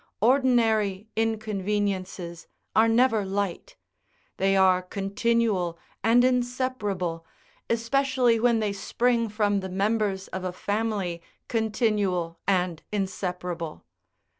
Ordinary 0.21 1.09
inconveniences 1.15 2.47
are 2.75 2.87
never 2.87 3.23
light; 3.23 3.75
they 4.37 4.55
are 4.57 4.81
continual 4.81 5.77
and 6.03 6.23
inseparable, 6.23 7.23
especially 7.69 8.39
when 8.39 8.59
they 8.59 8.73
spring 8.73 9.29
from 9.29 9.59
the 9.59 9.69
members 9.69 10.27
of 10.29 10.43
a 10.43 10.53
family, 10.53 11.21
continual 11.47 12.39
and 12.47 12.81
inseparable. 12.91 13.83